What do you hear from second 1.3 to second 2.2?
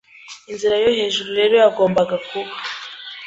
rero yagombaga